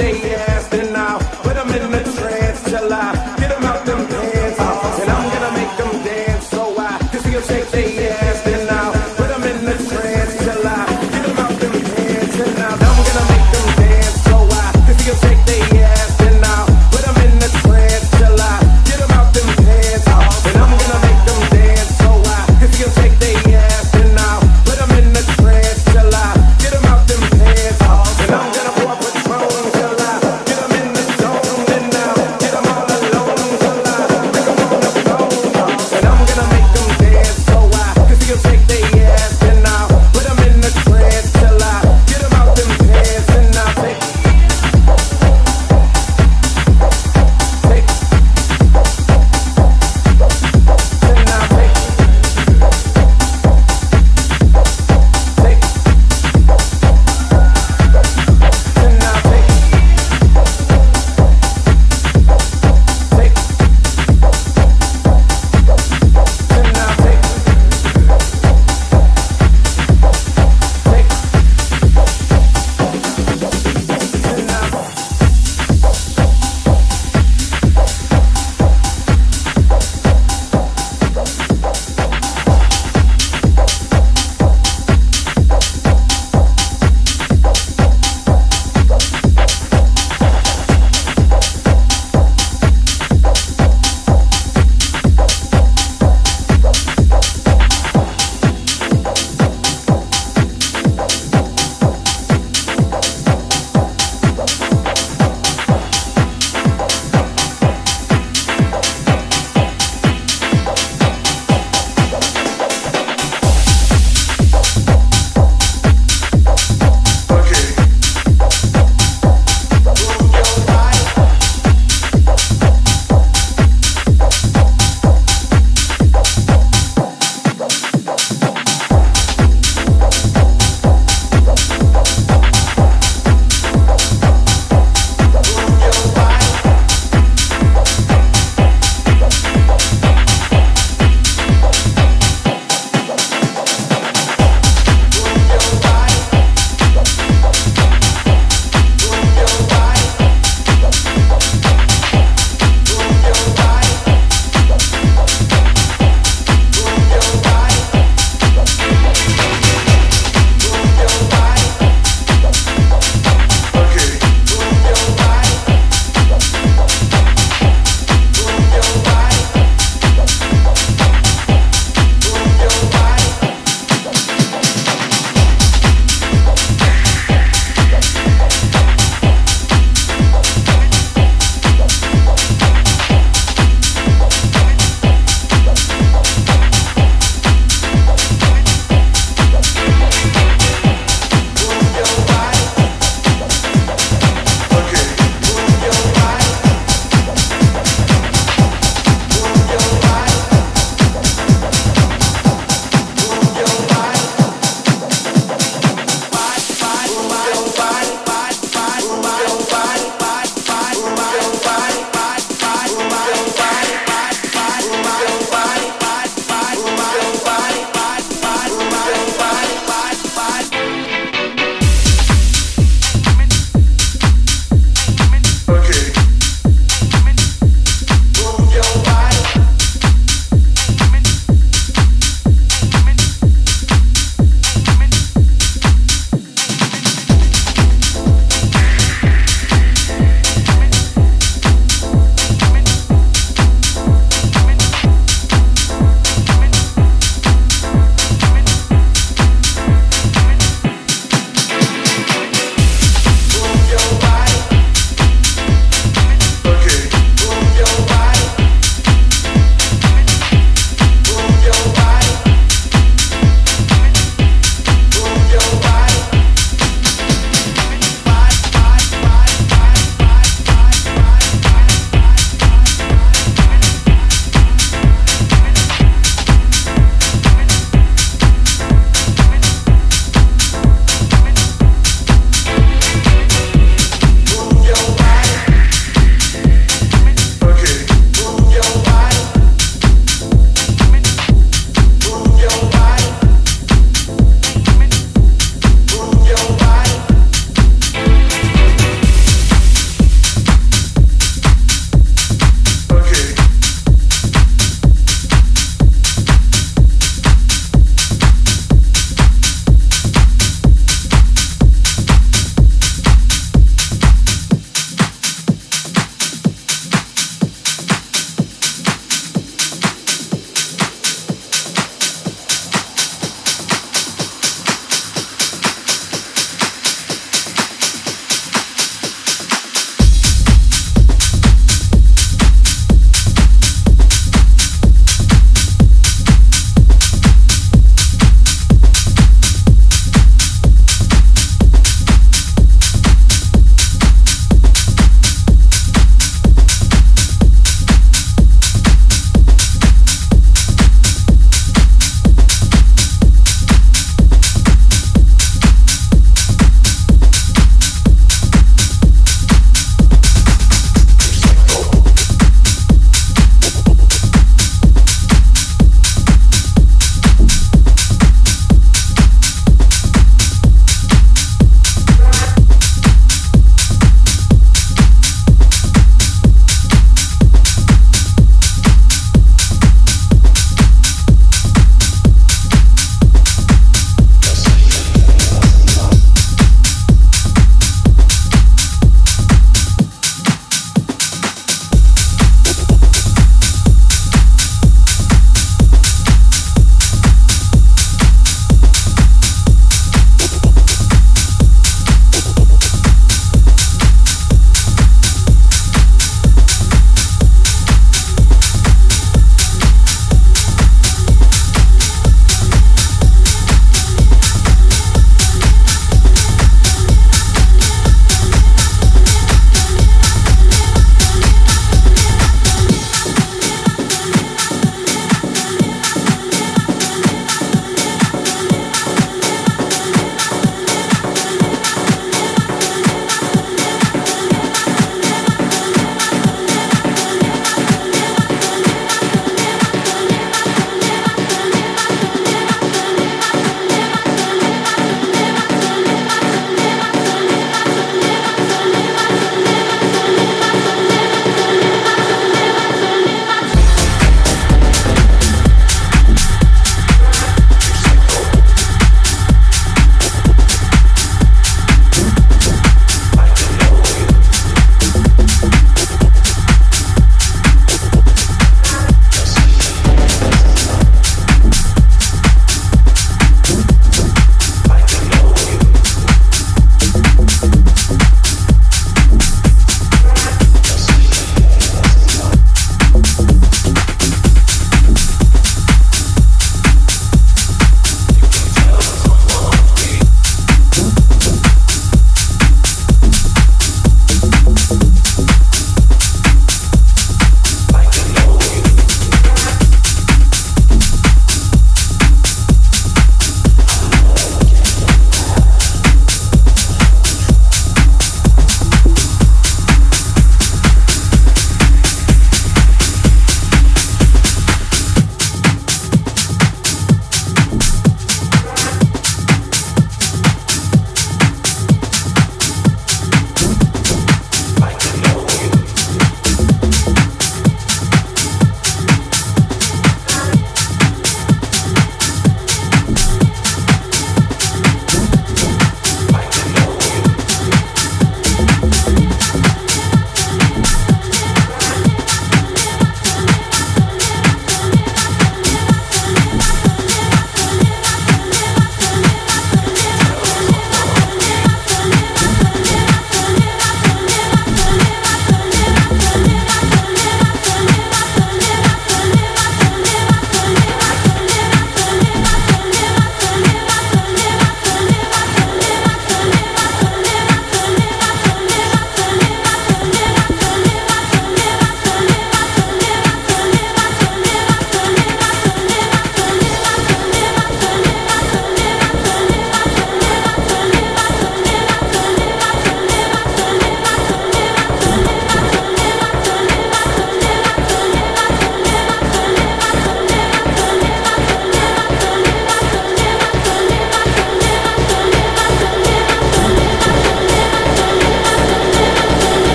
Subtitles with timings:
[0.00, 0.29] They